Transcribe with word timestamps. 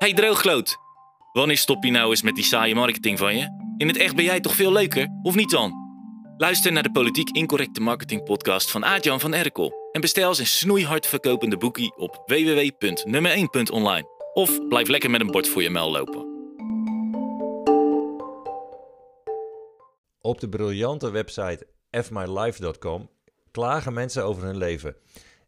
Hey 0.00 0.12
droogloot, 0.12 0.76
wanneer 1.32 1.56
stop 1.56 1.84
je 1.84 1.90
nou 1.90 2.10
eens 2.10 2.22
met 2.22 2.34
die 2.34 2.44
saaie 2.44 2.74
marketing 2.74 3.18
van 3.18 3.36
je? 3.36 3.74
In 3.76 3.86
het 3.86 3.96
echt 3.96 4.16
ben 4.16 4.24
jij 4.24 4.40
toch 4.40 4.54
veel 4.54 4.72
leuker, 4.72 5.08
of 5.22 5.34
niet 5.34 5.50
dan? 5.50 5.72
Luister 6.36 6.72
naar 6.72 6.82
de 6.82 6.90
Politiek 6.90 7.30
Incorrecte 7.30 7.80
Marketing 7.80 8.24
podcast 8.24 8.70
van 8.70 8.84
Aart-Jan 8.84 9.20
van 9.20 9.34
Erkel. 9.34 9.72
En 9.92 10.00
bestel 10.00 10.34
zijn 10.34 10.46
snoeihard 10.46 11.06
verkopende 11.06 11.56
boekie 11.56 11.96
op 11.96 12.22
www.nummer1.online. 12.26 14.04
Of 14.32 14.68
blijf 14.68 14.88
lekker 14.88 15.10
met 15.10 15.20
een 15.20 15.30
bord 15.30 15.48
voor 15.48 15.62
je 15.62 15.70
mel 15.70 15.90
lopen. 15.90 16.26
Op 20.20 20.40
de 20.40 20.48
briljante 20.48 21.10
website 21.10 21.66
fmylife.com 21.90 23.10
klagen 23.50 23.92
mensen 23.92 24.24
over 24.24 24.42
hun 24.42 24.56
leven. 24.56 24.96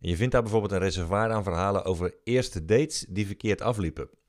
En 0.01 0.09
je 0.09 0.17
vindt 0.17 0.33
daar 0.33 0.43
bijvoorbeeld 0.43 0.73
een 0.73 0.79
reservoir 0.79 1.31
aan 1.31 1.43
verhalen 1.43 1.85
over 1.85 2.15
eerste 2.25 2.65
dates 2.65 3.07
die 3.09 3.27
verkeerd 3.27 3.61
afliepen. 3.61 4.21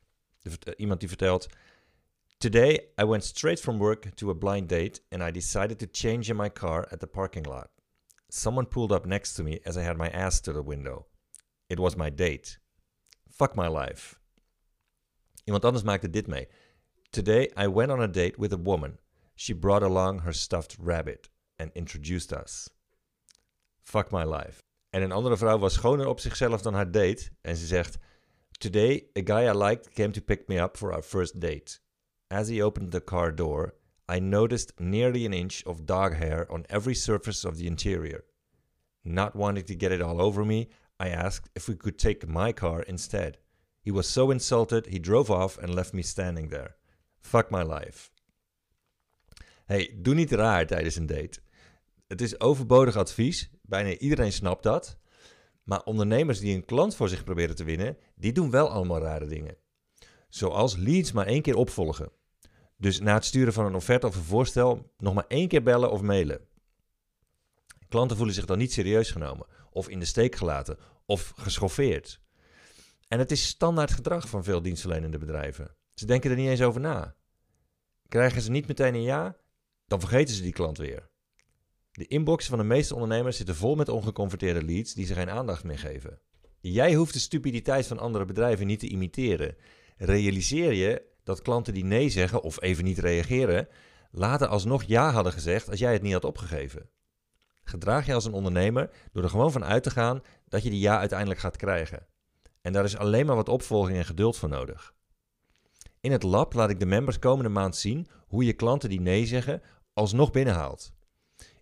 Iemand 0.78 1.00
die 1.00 1.08
vertelt: 1.08 1.48
Today 2.40 2.90
I 2.98 3.04
went 3.06 3.24
straight 3.24 3.60
from 3.60 3.80
work 3.80 4.16
to 4.16 4.30
a 4.30 4.36
blind 4.36 4.68
date 4.68 5.02
and 5.10 5.24
I 5.24 5.32
decided 5.32 5.80
to 5.80 5.88
change 5.88 6.30
in 6.30 6.38
my 6.38 6.50
car 6.50 6.88
at 6.92 7.00
the 7.00 7.08
parking 7.08 7.46
lot. 7.46 7.70
Someone 8.30 8.66
pulled 8.66 8.92
up 8.92 9.06
next 9.06 9.36
to 9.36 9.44
me 9.44 9.60
as 9.66 9.78
I 9.78 9.84
had 9.84 9.98
my 9.98 10.10
ass 10.10 10.42
to 10.42 10.52
the 10.52 10.62
window. 10.62 11.06
It 11.70 11.80
was 11.80 11.96
my 11.96 12.10
date. 12.10 12.58
Fuck 13.30 13.56
my 13.56 13.68
life. 13.68 14.20
Iemand 15.48 15.66
anders 15.66 15.84
maakte 15.84 16.10
dit 16.10 16.28
mee. 16.28 16.48
Today 17.12 17.50
I 17.56 17.68
went 17.68 17.92
on 17.92 18.02
a 18.02 18.08
date 18.08 18.38
with 18.38 18.54
a 18.54 18.58
woman. 18.58 18.98
She 19.36 19.54
brought 19.54 19.84
along 19.84 20.20
her 20.20 20.34
stuffed 20.34 20.76
rabbit 20.80 21.30
and 21.58 21.72
introduced 21.74 22.34
us. 22.34 22.70
Fuck 23.82 24.12
my 24.12 24.24
life. 24.24 24.64
En 24.90 25.02
een 25.02 25.12
andere 25.12 25.38
vrouw 25.38 25.58
was 25.58 25.74
schoner 25.74 26.08
op 26.08 26.20
zichzelf 26.20 26.62
dan 26.62 26.74
haar 26.74 26.92
date 26.92 27.30
en 27.42 27.56
ze 27.56 27.66
zegt: 27.66 27.98
Today, 28.60 29.06
a 29.16 29.22
guy 29.22 29.44
I 29.44 29.52
liked 29.52 29.96
came 29.96 30.12
to 30.14 30.22
pick 30.22 30.48
me 30.48 30.58
up 30.58 30.78
for 30.78 30.94
our 30.94 31.02
first 31.02 31.40
date. 31.40 31.80
As 32.32 32.48
he 32.48 32.62
opened 32.62 32.92
the 32.92 33.02
car 33.02 33.32
door, 33.32 33.76
I 34.08 34.20
noticed 34.20 34.80
nearly 34.80 35.26
an 35.26 35.34
inch 35.34 35.64
of 35.66 35.86
dog 35.86 36.16
hair 36.16 36.52
on 36.52 36.66
every 36.70 36.96
surface 36.96 37.46
of 37.46 37.58
the 37.58 37.68
interior. 37.68 38.24
Not 39.04 39.36
wanting 39.36 39.66
to 39.66 39.76
get 39.76 39.92
it 39.92 40.02
all 40.02 40.22
over 40.22 40.46
me, 40.46 40.70
I 41.00 41.10
asked 41.10 41.50
if 41.56 41.68
we 41.68 41.76
could 41.76 41.98
take 41.98 42.28
my 42.28 42.52
car 42.54 42.82
instead. 42.84 43.38
He 43.82 43.92
was 43.92 44.08
so 44.08 44.32
insulted, 44.32 44.88
he 44.88 45.00
drove 45.00 45.30
off 45.30 45.58
and 45.58 45.76
left 45.76 45.94
me 45.94 46.04
standing 46.04 46.50
there. 46.50 46.76
Fuck 47.20 47.52
my 47.52 47.64
life. 47.64 48.12
Hey, 49.66 49.96
doe 50.02 50.14
niet 50.14 50.32
raar 50.32 50.66
tijdens 50.66 50.96
een 50.96 51.06
date. 51.06 51.40
Het 52.08 52.22
is 52.22 52.40
overbodig 52.40 52.96
advies, 52.96 53.50
bijna 53.62 53.98
iedereen 53.98 54.32
snapt 54.32 54.64
dat. 54.64 54.98
Maar 55.64 55.84
ondernemers 55.84 56.40
die 56.40 56.56
een 56.56 56.66
klant 56.66 56.96
voor 56.96 57.10
zich 57.10 57.24
proberen 57.24 57.56
te 57.56 57.64
winnen, 57.64 57.98
die 58.16 58.32
doen 58.32 58.52
wel 58.52 58.70
allemaal 58.70 59.00
rare 59.00 59.26
dingen. 59.26 59.58
Zoals 60.30 60.76
leads 60.76 61.12
maar 61.12 61.26
één 61.26 61.42
keer 61.42 61.56
opvolgen. 61.56 62.12
Dus 62.78 63.00
na 63.00 63.14
het 63.14 63.26
sturen 63.26 63.54
van 63.54 63.66
een 63.66 63.76
offerte 63.76 64.08
of 64.08 64.16
een 64.16 64.24
voorstel 64.24 64.92
nog 64.98 65.14
maar 65.14 65.28
één 65.28 65.48
keer 65.48 65.64
bellen 65.64 65.92
of 65.92 66.02
mailen. 66.02 66.48
Klanten 67.88 68.18
voelen 68.18 68.36
zich 68.36 68.46
dan 68.46 68.58
niet 68.58 68.74
serieus 68.74 69.12
genomen, 69.12 69.48
of 69.72 69.90
in 69.90 70.00
de 70.00 70.06
steek 70.06 70.36
gelaten, 70.36 70.78
of 71.06 71.34
geschoffeerd. 71.36 72.22
En 73.08 73.20
het 73.20 73.32
is 73.32 73.48
standaard 73.48 73.92
gedrag 73.92 74.30
van 74.30 74.44
veel 74.44 74.62
dienstverlenende 74.62 75.18
bedrijven. 75.18 75.76
Ze 75.94 76.06
denken 76.06 76.32
er 76.32 76.38
niet 76.38 76.50
eens 76.50 76.62
over 76.62 76.82
na. 76.82 77.16
Krijgen 78.08 78.42
ze 78.42 78.52
niet 78.52 78.68
meteen 78.68 78.94
een 78.94 79.02
ja, 79.02 79.38
dan 79.86 80.00
vergeten 80.00 80.36
ze 80.36 80.42
die 80.42 80.54
klant 80.54 80.78
weer. 80.78 81.10
De 81.96 82.08
inboxen 82.08 82.50
van 82.50 82.60
de 82.60 82.74
meeste 82.74 82.94
ondernemers 82.94 83.38
zitten 83.38 83.56
vol 83.56 83.76
met 83.76 83.90
ongeconverteerde 83.90 84.64
leads 84.64 84.94
die 84.94 85.06
ze 85.06 85.14
geen 85.14 85.30
aandacht 85.30 85.64
meer 85.64 85.80
geven. 85.80 86.20
Jij 86.60 86.94
hoeft 86.94 87.14
de 87.14 87.20
stupiditeit 87.20 87.88
van 87.88 88.00
andere 88.00 88.26
bedrijven 88.26 88.68
niet 88.68 88.80
te 88.80 88.88
imiteren. 88.88 89.56
Realiseer 89.98 90.74
je 90.74 91.02
dat 91.24 91.42
klanten 91.42 91.74
die 91.74 91.86
nee 91.86 92.10
zeggen 92.10 92.42
of 92.42 92.62
even 92.62 92.84
niet 92.84 93.00
reageren, 93.00 93.68
later 94.12 94.48
alsnog 94.48 94.84
ja 94.84 95.12
hadden 95.12 95.34
gezegd 95.34 95.70
als 95.70 95.80
jij 95.80 95.94
het 95.94 96.02
niet 96.02 96.14
had 96.14 96.24
opgegeven. 96.24 96.90
Gedraag 97.64 98.06
je 98.06 98.14
als 98.14 98.26
een 98.26 98.34
ondernemer 98.34 98.90
door 99.12 99.24
er 99.24 99.30
gewoon 99.30 99.52
van 99.52 99.64
uit 99.64 99.84
te 99.84 99.92
gaan 99.92 100.22
dat 100.48 100.64
je 100.64 100.70
die 100.70 100.80
ja 100.80 101.00
uiteindelijk 101.00 101.40
gaat 101.40 101.58
krijgen. 101.58 102.06
En 102.62 102.74
daar 102.74 102.84
is 102.84 102.98
alleen 102.98 103.26
maar 103.26 103.36
wat 103.36 103.50
opvolging 103.50 103.98
en 103.98 104.06
geduld 104.06 104.38
voor 104.38 104.50
nodig. 104.50 104.94
In 106.00 106.12
het 106.12 106.24
lab 106.24 106.54
laat 106.54 106.70
ik 106.70 106.80
de 106.80 106.86
members 106.86 107.20
komende 107.20 107.50
maand 107.50 107.76
zien 107.76 108.08
hoe 108.28 108.46
je 108.46 108.54
klanten 108.54 108.90
die 108.90 109.02
nee 109.02 109.26
zeggen 109.26 109.62
alsnog 109.94 110.32
binnenhaalt. 110.32 110.94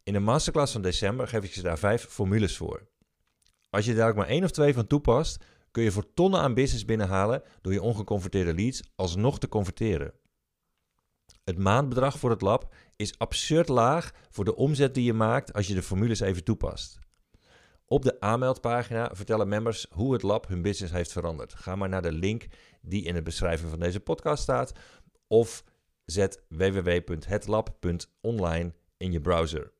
In 0.03 0.13
de 0.13 0.19
masterclass 0.19 0.71
van 0.71 0.81
december 0.81 1.27
geef 1.27 1.43
ik 1.43 1.51
je 1.51 1.61
daar 1.61 1.79
vijf 1.79 2.05
formules 2.05 2.57
voor. 2.57 2.87
Als 3.69 3.85
je 3.85 3.93
daar 3.93 4.09
ook 4.09 4.15
maar 4.15 4.27
één 4.27 4.43
of 4.43 4.51
twee 4.51 4.73
van 4.73 4.87
toepast, 4.87 5.43
kun 5.71 5.83
je 5.83 5.91
voor 5.91 6.13
tonnen 6.13 6.39
aan 6.39 6.53
business 6.53 6.85
binnenhalen 6.85 7.43
door 7.61 7.73
je 7.73 7.81
ongeconverteerde 7.81 8.53
leads 8.53 8.81
alsnog 8.95 9.39
te 9.39 9.47
converteren. 9.47 10.13
Het 11.43 11.57
maandbedrag 11.57 12.19
voor 12.19 12.29
het 12.29 12.41
lab 12.41 12.73
is 12.95 13.17
absurd 13.17 13.69
laag 13.69 14.11
voor 14.29 14.45
de 14.45 14.55
omzet 14.55 14.93
die 14.93 15.03
je 15.03 15.13
maakt 15.13 15.53
als 15.53 15.67
je 15.67 15.73
de 15.73 15.83
formules 15.83 16.19
even 16.19 16.43
toepast. 16.43 16.99
Op 17.85 18.03
de 18.03 18.19
aanmeldpagina 18.19 19.09
vertellen 19.13 19.47
members 19.47 19.87
hoe 19.89 20.13
het 20.13 20.21
lab 20.21 20.47
hun 20.47 20.61
business 20.61 20.93
heeft 20.93 21.11
veranderd. 21.11 21.53
Ga 21.53 21.75
maar 21.75 21.89
naar 21.89 22.01
de 22.01 22.11
link 22.11 22.47
die 22.81 23.03
in 23.03 23.13
de 23.13 23.21
beschrijving 23.21 23.69
van 23.69 23.79
deze 23.79 23.99
podcast 23.99 24.43
staat 24.43 24.71
of 25.27 25.63
zet 26.05 26.43
www.hetlab.online 26.49 28.73
in 28.97 29.11
je 29.11 29.21
browser. 29.21 29.71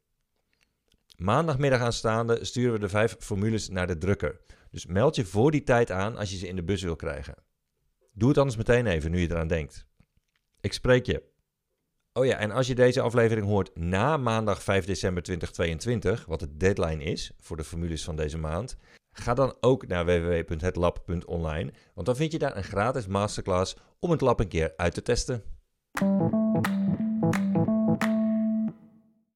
Maandagmiddag 1.21 1.81
aanstaande 1.81 2.45
sturen 2.45 2.73
we 2.73 2.79
de 2.79 2.89
vijf 2.89 3.15
formules 3.19 3.69
naar 3.69 3.87
de 3.87 3.97
drukker. 3.97 4.39
Dus 4.71 4.85
meld 4.85 5.15
je 5.15 5.25
voor 5.25 5.51
die 5.51 5.63
tijd 5.63 5.91
aan 5.91 6.17
als 6.17 6.31
je 6.31 6.37
ze 6.37 6.47
in 6.47 6.55
de 6.55 6.63
bus 6.63 6.81
wil 6.81 6.95
krijgen. 6.95 7.35
Doe 8.13 8.29
het 8.29 8.37
anders 8.37 8.57
meteen 8.57 8.87
even 8.87 9.11
nu 9.11 9.19
je 9.19 9.29
eraan 9.29 9.47
denkt. 9.47 9.85
Ik 10.61 10.73
spreek 10.73 11.05
je. 11.05 11.23
Oh 12.13 12.25
ja, 12.25 12.37
en 12.37 12.51
als 12.51 12.67
je 12.67 12.75
deze 12.75 13.01
aflevering 13.01 13.45
hoort 13.47 13.75
na 13.75 14.17
maandag 14.17 14.63
5 14.63 14.85
december 14.85 15.23
2022, 15.23 16.25
wat 16.25 16.39
de 16.39 16.57
deadline 16.57 17.03
is 17.03 17.31
voor 17.39 17.57
de 17.57 17.63
formules 17.63 18.03
van 18.03 18.15
deze 18.15 18.37
maand, 18.37 18.77
ga 19.11 19.33
dan 19.33 19.55
ook 19.59 19.87
naar 19.87 20.05
www.hetlab.online, 20.05 21.73
want 21.93 22.05
dan 22.05 22.15
vind 22.15 22.31
je 22.31 22.39
daar 22.39 22.57
een 22.57 22.63
gratis 22.63 23.07
masterclass 23.07 23.75
om 23.99 24.11
het 24.11 24.21
lab 24.21 24.39
een 24.39 24.47
keer 24.47 24.73
uit 24.75 24.93
te 24.93 25.01
testen. 25.01 25.43